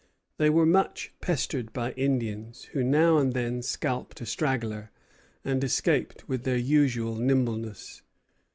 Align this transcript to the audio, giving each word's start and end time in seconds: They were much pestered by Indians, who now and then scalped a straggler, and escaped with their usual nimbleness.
They 0.37 0.49
were 0.49 0.65
much 0.65 1.13
pestered 1.21 1.73
by 1.73 1.91
Indians, 1.91 2.63
who 2.73 2.83
now 2.83 3.19
and 3.19 3.33
then 3.33 3.61
scalped 3.61 4.19
a 4.19 4.25
straggler, 4.25 4.89
and 5.45 5.63
escaped 5.63 6.27
with 6.27 6.43
their 6.43 6.57
usual 6.57 7.17
nimbleness. 7.17 8.01